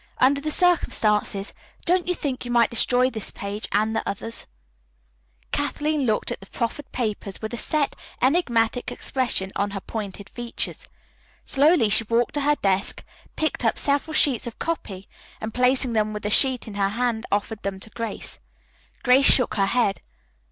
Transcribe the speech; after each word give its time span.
Under 0.17 0.41
the 0.41 0.49
circumstances, 0.49 1.53
don't 1.85 2.07
you 2.07 2.15
think 2.15 2.43
you 2.43 2.49
might 2.49 2.71
destroy 2.71 3.11
this 3.11 3.29
page 3.29 3.67
and 3.71 3.95
the 3.95 4.01
others?" 4.09 4.47
[Illustration: 5.53 5.59
"Here 5.59 5.65
is 5.65 5.73
the 5.75 5.83
Letter 5.83 5.91
You 5.91 6.11
Wrote 6.11 6.25
the 6.25 6.33
Dean."] 6.33 6.37
Kathleen 6.39 6.39
took 6.39 6.39
the 6.39 6.57
proffered 6.57 6.91
papers 6.91 7.41
with 7.43 7.53
a 7.53 7.57
set, 7.57 7.95
enigmatic 8.19 8.91
expression 8.91 9.51
on 9.55 9.69
her 9.69 9.79
pointed 9.81 10.27
features. 10.27 10.87
Slowly 11.43 11.89
she 11.89 12.05
walked 12.05 12.33
to 12.33 12.41
her 12.41 12.55
desk, 12.55 13.03
picked 13.35 13.63
up 13.63 13.77
several 13.77 14.15
sheets 14.15 14.47
of 14.47 14.57
copy 14.57 15.05
and 15.39 15.53
placing 15.53 15.93
them 15.93 16.13
with 16.13 16.23
the 16.23 16.31
sheet 16.31 16.67
in 16.67 16.73
her 16.73 16.89
hand 16.89 17.27
offered 17.31 17.61
them 17.61 17.79
to 17.81 17.91
Grace. 17.91 18.41
Grace 19.03 19.31
shook 19.31 19.53
her 19.53 19.67
head. 19.67 20.01